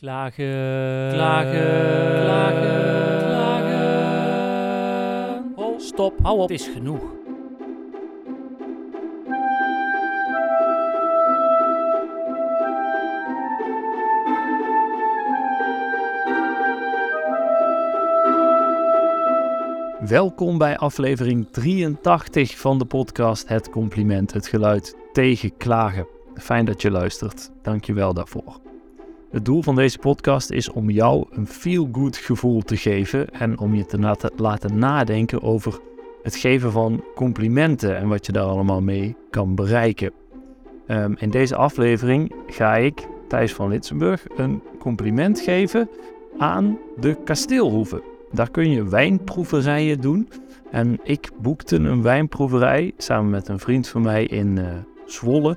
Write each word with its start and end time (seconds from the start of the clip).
Klagen, 0.00 1.10
klagen, 1.12 2.22
klagen, 2.22 3.18
klagen. 3.26 4.72
Oh, 5.54 5.78
stop, 5.78 6.18
hou 6.22 6.38
op, 6.38 6.48
het 6.48 6.60
is 6.60 6.66
genoeg. 6.66 7.02
Welkom 20.08 20.58
bij 20.58 20.76
aflevering 20.76 21.48
83 21.50 22.58
van 22.58 22.78
de 22.78 22.84
podcast 22.84 23.48
Het 23.48 23.70
Compliment, 23.70 24.32
het 24.32 24.46
geluid 24.46 24.96
tegen 25.12 25.56
klagen. 25.56 26.06
Fijn 26.34 26.64
dat 26.64 26.82
je 26.82 26.90
luistert, 26.90 27.50
dank 27.62 27.84
je 27.84 27.92
wel 27.92 28.14
daarvoor. 28.14 28.67
Het 29.30 29.44
doel 29.44 29.62
van 29.62 29.74
deze 29.74 29.98
podcast 29.98 30.50
is 30.50 30.70
om 30.70 30.90
jou 30.90 31.26
een 31.30 31.46
feel-good 31.46 32.16
gevoel 32.16 32.62
te 32.62 32.76
geven 32.76 33.30
en 33.30 33.58
om 33.58 33.74
je 33.74 33.86
te 33.86 34.16
laten 34.36 34.78
nadenken 34.78 35.42
over 35.42 35.80
het 36.22 36.36
geven 36.36 36.72
van 36.72 37.04
complimenten 37.14 37.96
en 37.96 38.08
wat 38.08 38.26
je 38.26 38.32
daar 38.32 38.44
allemaal 38.44 38.80
mee 38.80 39.16
kan 39.30 39.54
bereiken. 39.54 40.12
Um, 40.86 41.16
in 41.18 41.30
deze 41.30 41.56
aflevering 41.56 42.32
ga 42.46 42.76
ik, 42.76 43.06
Thijs 43.28 43.52
van 43.52 43.68
Litsenburg, 43.68 44.24
een 44.36 44.62
compliment 44.78 45.40
geven 45.40 45.88
aan 46.38 46.78
de 47.00 47.16
kasteelhoeve. 47.24 48.02
Daar 48.32 48.50
kun 48.50 48.70
je 48.70 48.88
wijnproeverijen 48.88 50.00
doen. 50.00 50.28
En 50.70 51.00
ik 51.02 51.30
boekte 51.40 51.76
een 51.76 52.02
wijnproeverij 52.02 52.92
samen 52.96 53.30
met 53.30 53.48
een 53.48 53.58
vriend 53.58 53.88
van 53.88 54.02
mij 54.02 54.24
in 54.24 54.56
uh, 54.56 54.64
Zwolle. 55.06 55.56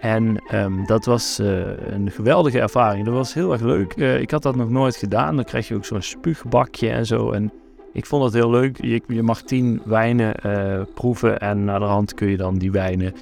En 0.00 0.42
um, 0.54 0.86
dat 0.86 1.04
was 1.04 1.40
uh, 1.40 1.48
een 1.90 2.10
geweldige 2.10 2.60
ervaring. 2.60 3.04
Dat 3.04 3.14
was 3.14 3.34
heel 3.34 3.52
erg 3.52 3.60
leuk. 3.60 3.96
Uh, 3.96 4.20
ik 4.20 4.30
had 4.30 4.42
dat 4.42 4.56
nog 4.56 4.70
nooit 4.70 4.96
gedaan. 4.96 5.36
Dan 5.36 5.44
krijg 5.44 5.68
je 5.68 5.74
ook 5.74 5.84
zo'n 5.84 6.02
spuugbakje 6.02 6.90
en 6.90 7.06
zo. 7.06 7.30
En 7.30 7.52
ik 7.92 8.06
vond 8.06 8.22
dat 8.22 8.32
heel 8.32 8.50
leuk. 8.50 8.82
Je, 8.82 9.02
je 9.06 9.22
mag 9.22 9.42
tien 9.42 9.80
wijnen 9.84 10.34
uh, 10.46 10.80
proeven 10.94 11.40
en 11.40 11.64
naar 11.64 11.78
de 11.78 11.84
hand 11.84 12.14
kun 12.14 12.28
je 12.28 12.36
dan 12.36 12.58
die 12.58 12.70
wijnen 12.70 13.12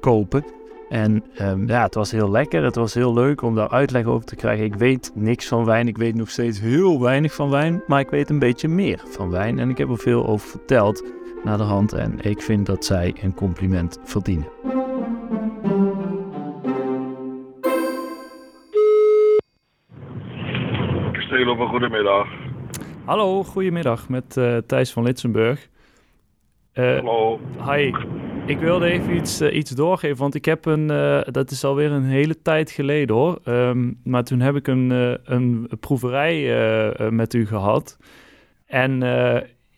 kopen. 0.00 0.44
En 0.90 1.24
um, 1.42 1.68
ja, 1.68 1.82
het 1.82 1.94
was 1.94 2.10
heel 2.10 2.30
lekker. 2.30 2.64
Het 2.64 2.74
was 2.74 2.94
heel 2.94 3.12
leuk 3.12 3.42
om 3.42 3.54
daar 3.54 3.68
uitleg 3.68 4.04
over 4.04 4.26
te 4.26 4.36
krijgen. 4.36 4.64
Ik 4.64 4.74
weet 4.74 5.10
niks 5.14 5.48
van 5.48 5.64
wijn. 5.64 5.88
Ik 5.88 5.96
weet 5.96 6.14
nog 6.14 6.30
steeds 6.30 6.60
heel 6.60 7.00
weinig 7.00 7.34
van 7.34 7.50
wijn. 7.50 7.82
Maar 7.86 8.00
ik 8.00 8.10
weet 8.10 8.30
een 8.30 8.38
beetje 8.38 8.68
meer 8.68 9.02
van 9.04 9.30
wijn. 9.30 9.58
En 9.58 9.70
ik 9.70 9.78
heb 9.78 9.88
er 9.88 9.98
veel 9.98 10.26
over 10.26 10.48
verteld 10.48 11.04
naar 11.44 11.56
de 11.56 11.62
hand. 11.62 11.92
En 11.92 12.20
ik 12.20 12.42
vind 12.42 12.66
dat 12.66 12.84
zij 12.84 13.14
een 13.22 13.34
compliment 13.34 13.98
verdienen. 14.04 14.48
Goedemiddag. 21.56 22.28
Hallo, 23.04 23.42
goedemiddag 23.42 24.08
met 24.08 24.36
uh, 24.36 24.56
Thijs 24.56 24.92
van 24.92 25.02
Litsenburg. 25.02 25.68
Uh, 26.74 26.94
Hallo. 26.94 27.40
Hi, 27.70 27.92
ik 28.46 28.58
wilde 28.58 28.86
even 28.86 29.16
iets, 29.16 29.40
uh, 29.40 29.54
iets 29.54 29.70
doorgeven, 29.70 30.16
want 30.16 30.34
ik 30.34 30.44
heb 30.44 30.64
een, 30.64 30.86
dat 31.30 31.50
is 31.50 31.64
alweer 31.64 31.90
een 31.90 32.04
hele 32.04 32.42
tijd 32.42 32.70
geleden 32.70 33.16
hoor. 33.16 33.38
Um, 33.44 34.00
maar 34.04 34.24
toen 34.24 34.40
heb 34.40 34.56
ik 34.56 34.66
een, 34.66 34.90
een 35.24 35.70
proeverij 35.80 37.10
met 37.10 37.34
u 37.34 37.46
gehad. 37.46 37.98
En 38.66 39.02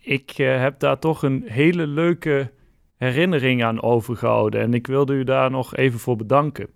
ik 0.01 0.31
heb 0.37 0.79
daar 0.79 0.99
toch 0.99 1.23
een 1.23 1.43
hele 1.47 1.87
leuke 1.87 2.51
herinnering 2.97 3.65
aan 3.65 3.83
overgehouden. 3.83 4.61
En 4.61 4.75
ik 4.75 4.87
wilde 4.87 5.13
u 5.13 5.25
daar 5.25 5.51
nog 5.51 5.77
even 5.77 5.99
voor 5.99 6.17
bedanken. 6.17 6.67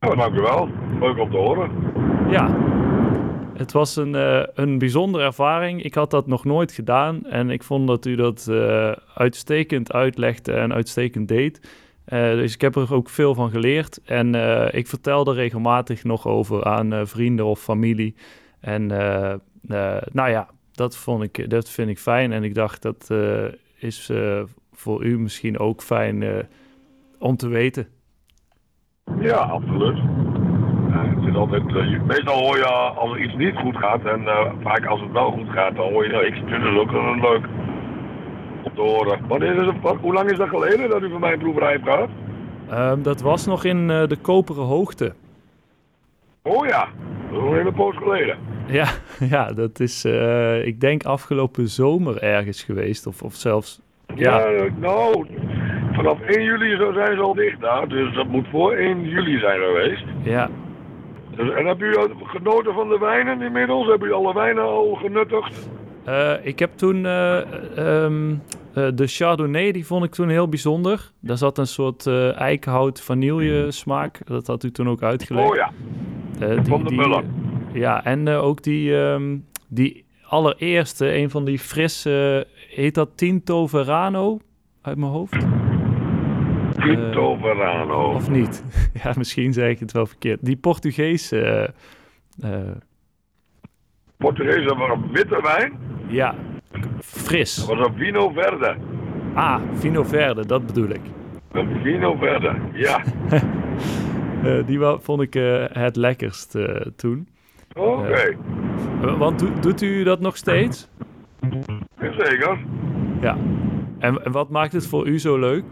Oh, 0.00 0.18
dank 0.18 0.34
u 0.34 0.40
wel. 0.40 0.68
Leuk 1.00 1.18
om 1.18 1.30
te 1.30 1.36
horen. 1.36 1.70
Ja, 2.30 2.67
het 3.58 3.72
was 3.72 3.96
een, 3.96 4.14
uh, 4.14 4.42
een 4.54 4.78
bijzondere 4.78 5.24
ervaring. 5.24 5.82
Ik 5.82 5.94
had 5.94 6.10
dat 6.10 6.26
nog 6.26 6.44
nooit 6.44 6.72
gedaan 6.72 7.26
en 7.26 7.50
ik 7.50 7.62
vond 7.62 7.86
dat 7.86 8.06
u 8.06 8.14
dat 8.14 8.46
uh, 8.50 8.92
uitstekend 9.14 9.92
uitlegde 9.92 10.52
en 10.52 10.72
uitstekend 10.72 11.28
deed. 11.28 11.60
Uh, 12.08 12.30
dus 12.30 12.54
ik 12.54 12.60
heb 12.60 12.76
er 12.76 12.94
ook 12.94 13.08
veel 13.08 13.34
van 13.34 13.50
geleerd 13.50 14.00
en 14.04 14.34
ik 14.74 14.86
vertelde 14.86 15.32
regelmatig 15.32 16.04
nog 16.04 16.26
over 16.26 16.64
aan 16.64 17.06
vrienden 17.06 17.44
of 17.44 17.60
familie. 17.60 18.14
En 18.60 18.86
nou 20.12 20.30
ja, 20.30 20.48
dat, 20.72 20.96
vond 20.96 21.22
ik, 21.22 21.50
dat 21.50 21.70
vind 21.70 21.88
ik 21.88 21.98
fijn 21.98 22.32
en 22.32 22.44
ik 22.44 22.54
dacht 22.54 22.82
dat 22.82 23.10
is 23.78 24.10
voor 24.72 25.04
u 25.04 25.18
misschien 25.18 25.58
ook 25.58 25.82
fijn 25.82 26.46
om 27.18 27.36
te 27.36 27.48
weten. 27.48 27.88
Ja, 29.20 29.36
absoluut 29.36 30.17
altijd, 31.36 31.62
uh, 31.68 32.02
meestal 32.02 32.38
hoor 32.38 32.56
je 32.56 32.64
als 32.66 33.12
er 33.12 33.20
iets 33.20 33.34
niet 33.34 33.56
goed 33.56 33.76
gaat 33.76 34.04
en 34.04 34.20
uh, 34.20 34.52
vaak 34.62 34.86
als 34.86 35.00
het 35.00 35.12
wel 35.12 35.30
goed 35.30 35.48
gaat, 35.50 35.76
dan 35.76 35.92
hoor 35.92 36.04
je, 36.04 36.12
nou, 36.12 36.24
ik 36.24 36.34
vind 36.34 36.62
het 36.62 36.78
ook 36.78 36.90
wel 36.90 37.14
leuk 37.14 37.46
om 38.62 38.74
te 38.74 38.80
horen. 38.80 39.20
Wanneer 39.28 39.54
is 39.54 39.66
het, 39.66 39.80
wat, 39.80 39.96
hoe 40.00 40.12
lang 40.12 40.30
is 40.30 40.38
dat 40.38 40.48
geleden 40.48 40.88
dat 40.88 41.02
u 41.02 41.10
van 41.10 41.20
mijn 41.20 41.38
proeverij 41.38 41.70
heeft 41.70 41.84
gehad? 41.84 42.08
Um, 42.72 43.02
dat 43.02 43.20
was 43.20 43.46
nog 43.46 43.64
in 43.64 43.88
uh, 43.88 44.06
de 44.06 44.16
koperen 44.16 44.64
hoogte. 44.64 45.14
Oh 46.42 46.66
ja, 46.66 46.88
dat 47.30 47.40
is 47.40 47.48
een 47.48 47.56
hele 47.56 47.72
poos 47.72 47.96
geleden. 47.96 48.36
Ja, 48.66 48.86
ja 49.34 49.52
dat 49.52 49.80
is, 49.80 50.04
ik 50.64 50.80
denk 50.80 51.04
afgelopen 51.04 51.68
zomer 51.68 52.22
ergens 52.22 52.62
geweest, 52.62 53.06
of, 53.06 53.22
of 53.22 53.34
zelfs... 53.34 53.80
Ja, 54.14 54.48
ja 54.48 54.68
nou, 54.76 55.26
vanaf 55.92 56.20
1 56.20 56.42
juli 56.42 56.76
zijn 56.94 57.16
ze 57.16 57.22
al 57.22 57.34
dicht 57.34 57.60
daar, 57.60 57.88
dus 57.88 58.14
dat 58.14 58.26
moet 58.26 58.46
voor 58.50 58.72
1 58.72 59.08
juli 59.08 59.38
zijn 59.38 59.60
geweest. 59.60 60.04
Ja, 60.22 60.50
en 61.38 61.66
heb 61.66 61.82
u 61.82 61.96
genoten 62.24 62.74
van 62.74 62.88
de 62.88 62.98
wijnen 62.98 63.42
inmiddels? 63.42 63.86
Heb 63.86 64.04
u 64.04 64.12
alle 64.12 64.34
wijnen 64.34 64.62
al 64.62 64.94
genuttigd? 64.94 65.68
Uh, 66.08 66.32
ik 66.42 66.58
heb 66.58 66.72
toen 66.76 67.04
uh, 67.04 67.40
um, 67.76 68.30
uh, 68.30 68.88
de 68.94 69.06
Chardonnay, 69.06 69.72
die 69.72 69.86
vond 69.86 70.04
ik 70.04 70.10
toen 70.10 70.28
heel 70.28 70.48
bijzonder. 70.48 71.10
Daar 71.20 71.36
zat 71.36 71.58
een 71.58 71.66
soort 71.66 72.06
eikenhout 72.36 73.00
vanille 73.00 73.70
smaak. 73.70 74.20
Dat 74.24 74.46
had 74.46 74.64
u 74.64 74.70
toen 74.70 74.88
ook 74.88 75.02
uitgelegd. 75.02 75.50
Oh 75.50 75.56
ja, 75.56 75.70
die, 76.38 76.64
van 76.64 76.84
de 76.84 76.94
Muller. 76.94 77.24
Ja, 77.72 78.04
en 78.04 78.28
ook 78.28 78.62
die, 78.62 78.94
um, 78.94 79.46
die 79.68 80.04
allereerste, 80.28 81.14
een 81.14 81.30
van 81.30 81.44
die 81.44 81.58
frisse, 81.58 82.46
heet 82.68 82.94
dat 82.94 83.16
Tinto 83.16 83.66
Verano 83.66 84.38
uit 84.82 84.96
mijn 84.96 85.12
hoofd? 85.12 85.46
Tinto 86.88 87.34
uh, 87.34 87.42
Verano. 87.42 88.14
Of 88.14 88.30
niet? 88.30 88.64
ja, 89.02 89.12
misschien 89.16 89.52
zeg 89.52 89.70
ik 89.70 89.78
het 89.78 89.92
wel 89.92 90.06
verkeerd. 90.06 90.44
Die 90.44 90.56
Portugese... 90.56 91.70
Uh, 92.44 92.50
Portugese 94.16 94.74
was 94.74 94.90
een 94.90 95.12
witte 95.12 95.40
wijn? 95.42 95.72
Ja, 96.06 96.34
fris. 97.00 97.54
Dat 97.54 97.76
was 97.76 97.86
een 97.86 97.94
Vino 97.94 98.30
Verde. 98.30 98.76
Ah, 99.34 99.60
Vino 99.72 100.02
Verde, 100.02 100.46
dat 100.46 100.66
bedoel 100.66 100.88
ik. 100.88 101.00
Een 101.52 101.80
Vino 101.82 102.16
Verde, 102.16 102.54
ja. 102.72 103.02
uh, 104.44 104.66
die 104.66 104.78
vond 105.00 105.22
ik 105.22 105.34
het 105.72 105.96
lekkerst 105.96 106.58
toen. 106.96 107.28
Oké. 107.76 108.36
Okay. 109.00 109.16
want 109.16 109.38
do 109.38 109.52
doet 109.60 109.82
u 109.82 110.02
dat 110.02 110.20
nog 110.20 110.36
steeds? 110.36 110.88
Zeker. 112.00 112.58
Ja. 113.20 113.36
En, 113.98 114.24
en 114.24 114.32
wat 114.32 114.50
maakt 114.50 114.72
het 114.72 114.86
voor 114.86 115.06
u 115.06 115.18
zo 115.18 115.38
leuk? 115.38 115.64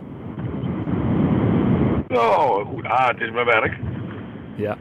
Nou, 2.16 2.65
goed. 2.65 2.84
Ah, 2.84 3.09
het 3.09 3.21
is 3.21 3.31
mijn 3.31 3.47
werk. 3.47 3.78
Ja. 4.54 4.77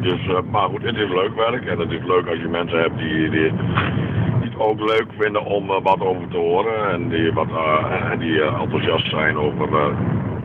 dus, 0.00 0.26
uh, 0.26 0.40
maar 0.50 0.68
goed, 0.68 0.82
het 0.82 0.96
is 0.96 1.08
leuk 1.08 1.34
werk. 1.34 1.64
En 1.66 1.78
het 1.78 1.90
is 1.90 2.04
leuk 2.04 2.26
als 2.28 2.38
je 2.38 2.48
mensen 2.48 2.78
hebt 2.78 2.98
die, 2.98 3.30
die, 3.30 3.30
die 3.30 4.50
het 4.50 4.58
ook 4.58 4.80
leuk 4.80 5.06
vinden 5.18 5.44
om 5.44 5.70
uh, 5.70 5.76
wat 5.82 6.00
over 6.00 6.28
te 6.28 6.36
horen. 6.36 6.90
En 6.90 7.08
die, 7.08 7.32
wat, 7.32 7.48
uh, 7.48 8.18
die 8.18 8.42
enthousiast 8.42 9.10
zijn 9.10 9.36
over, 9.36 9.68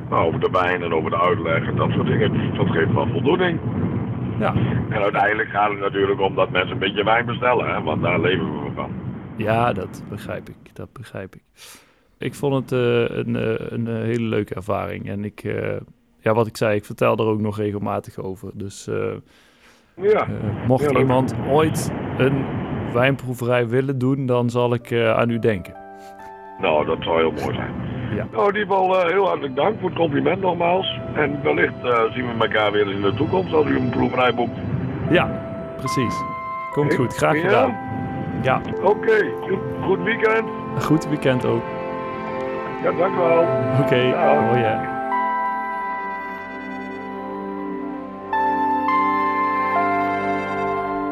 nou, 0.09 0.27
over 0.27 0.39
de 0.39 0.49
wijn 0.51 0.83
en 0.83 0.93
over 0.93 1.09
de 1.09 1.19
uitleg 1.19 1.67
en 1.67 1.75
dat 1.75 1.91
soort 1.91 2.07
dingen. 2.07 2.55
Dat 2.55 2.69
geeft 2.69 2.93
wel 2.93 3.07
voldoening. 3.07 3.59
Ja. 4.39 4.53
En 4.89 5.01
uiteindelijk 5.01 5.49
gaat 5.49 5.69
het 5.69 5.79
natuurlijk 5.79 6.21
om 6.21 6.35
dat 6.35 6.49
mensen 6.49 6.71
een 6.71 6.79
beetje 6.79 7.03
wijn 7.03 7.25
bestellen. 7.25 7.73
Hè, 7.73 7.81
want 7.81 8.01
daar 8.01 8.19
leven 8.19 8.63
we 8.63 8.71
van. 8.75 8.91
Ja, 9.35 9.73
dat 9.73 10.03
begrijp 10.09 10.49
ik. 10.49 10.75
Dat 10.75 10.93
begrijp 10.93 11.35
ik. 11.35 11.43
Ik 12.17 12.35
vond 12.35 12.53
het 12.53 12.71
een, 12.71 13.35
een, 13.35 13.87
een 13.87 14.03
hele 14.03 14.27
leuke 14.27 14.55
ervaring. 14.55 15.09
En 15.09 15.25
ik 15.25 15.43
ja, 16.21 16.33
wat 16.33 16.47
ik 16.47 16.57
zei, 16.57 16.75
ik 16.75 16.85
vertel 16.85 17.17
er 17.17 17.25
ook 17.25 17.39
nog 17.39 17.57
regelmatig 17.57 18.17
over. 18.17 18.49
Dus 18.53 18.87
uh, 18.87 18.95
ja. 19.95 20.27
uh, 20.27 20.67
mocht 20.67 20.91
iemand 20.91 21.33
ooit 21.49 21.91
een 22.17 22.45
wijnproeverij 22.93 23.67
willen 23.67 23.97
doen, 23.97 24.25
dan 24.25 24.49
zal 24.49 24.73
ik 24.73 24.91
uh, 24.91 25.17
aan 25.17 25.29
u 25.29 25.39
denken. 25.39 25.73
Nou, 26.59 26.85
dat 26.85 26.97
zou 26.99 27.17
heel 27.17 27.31
mooi 27.31 27.55
zijn. 27.55 27.73
Ja. 28.15 28.27
Nou, 28.31 28.49
in 28.49 28.59
ieder 28.59 28.75
geval 28.75 29.07
heel 29.07 29.25
hartelijk 29.25 29.55
dank 29.55 29.79
voor 29.79 29.89
het 29.89 29.97
compliment 29.97 30.41
nogmaals. 30.41 30.99
En 31.15 31.43
wellicht 31.43 31.73
zien 32.13 32.25
we 32.27 32.33
elkaar 32.39 32.71
weer 32.71 32.91
in 32.91 33.01
de 33.01 33.13
toekomst 33.13 33.53
als 33.53 33.65
u 33.65 33.77
een 33.77 33.89
proeverij 33.89 34.33
boekt. 34.33 34.57
Ja, 35.09 35.41
precies. 35.77 36.23
Komt 36.71 36.95
goed, 36.95 37.15
graag 37.15 37.35
ja? 37.35 37.41
gedaan. 37.41 37.77
Ja. 38.41 38.61
Oké, 38.75 38.85
okay. 38.85 39.33
goed, 39.41 39.59
goed, 39.81 40.03
weekend. 40.03 40.49
Goed 40.79 41.07
weekend 41.07 41.45
ook. 41.45 41.63
Ja, 42.83 42.91
dank 42.91 43.15
u 43.15 43.17
wel. 43.17 43.41
Oké, 43.81 43.81
okay. 43.81 44.45
mooi 44.45 44.59
hè. 44.61 45.00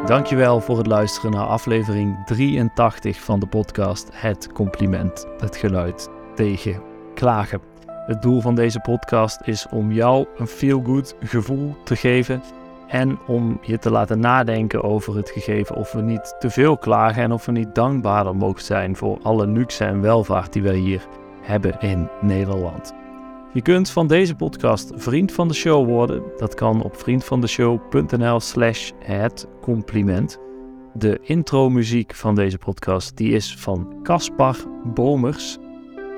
Dankjewel 0.09 0.61
voor 0.61 0.77
het 0.77 0.87
luisteren 0.87 1.31
naar 1.31 1.45
aflevering 1.45 2.25
83 2.25 3.21
van 3.21 3.39
de 3.39 3.47
podcast 3.47 4.09
Het 4.11 4.51
Compliment, 4.51 5.27
het 5.39 5.55
geluid 5.57 6.09
tegen 6.35 6.81
klagen. 7.13 7.61
Het 7.85 8.21
doel 8.21 8.41
van 8.41 8.55
deze 8.55 8.79
podcast 8.79 9.41
is 9.43 9.67
om 9.71 9.91
jou 9.91 10.27
een 10.37 10.47
feel-good 10.47 11.15
gevoel 11.19 11.75
te 11.83 11.95
geven 11.95 12.43
en 12.87 13.19
om 13.27 13.59
je 13.61 13.77
te 13.77 13.91
laten 13.91 14.19
nadenken 14.19 14.83
over 14.83 15.15
het 15.15 15.29
gegeven 15.29 15.75
of 15.75 15.91
we 15.91 16.01
niet 16.01 16.35
te 16.39 16.49
veel 16.49 16.77
klagen 16.77 17.23
en 17.23 17.31
of 17.31 17.45
we 17.45 17.51
niet 17.51 17.75
dankbaarder 17.75 18.35
mogen 18.35 18.63
zijn 18.63 18.95
voor 18.95 19.19
alle 19.21 19.47
luxe 19.47 19.85
en 19.85 20.01
welvaart 20.01 20.53
die 20.53 20.63
wij 20.63 20.77
hier 20.77 21.07
hebben 21.41 21.79
in 21.79 22.09
Nederland. 22.21 22.98
Je 23.53 23.61
kunt 23.61 23.89
van 23.89 24.07
deze 24.07 24.35
podcast 24.35 24.91
vriend 24.95 25.31
van 25.31 25.47
de 25.47 25.53
show 25.53 25.87
worden. 25.87 26.23
Dat 26.37 26.53
kan 26.53 26.83
op 26.83 26.95
vriendvandeshow.nl 26.95 28.39
slash 28.39 28.91
het 28.99 29.47
compliment. 29.61 30.39
De 30.93 31.19
intro-muziek 31.23 32.15
van 32.15 32.35
deze 32.35 32.57
podcast 32.57 33.17
die 33.17 33.31
is 33.31 33.55
van 33.55 33.99
Caspar 34.03 34.55
Bomers. 34.93 35.57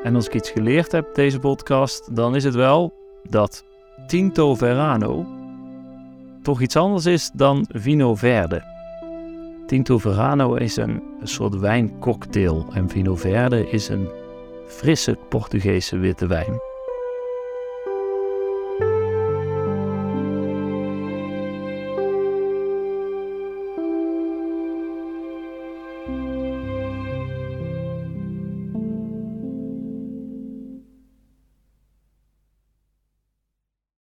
En 0.03 0.15
als 0.15 0.27
ik 0.27 0.33
iets 0.33 0.49
geleerd 0.49 0.91
heb 0.91 1.15
deze 1.15 1.39
podcast, 1.39 2.15
dan 2.15 2.35
is 2.35 2.43
het 2.43 2.55
wel 2.55 2.93
dat 3.29 3.65
Tinto 4.07 4.55
Verano 4.55 5.25
toch 6.41 6.61
iets 6.61 6.75
anders 6.75 7.05
is 7.05 7.31
dan 7.33 7.65
Vino 7.69 8.15
Verde. 8.15 8.63
Tinto 9.65 9.97
Verano 9.97 10.53
is 10.53 10.75
een 10.75 11.01
soort 11.23 11.59
wijncocktail 11.59 12.65
en 12.73 12.89
Vino 12.89 13.15
Verde 13.15 13.69
is 13.69 13.89
een 13.89 14.07
frisse 14.67 15.17
Portugese 15.29 15.97
witte 15.97 16.27
wijn. 16.27 16.70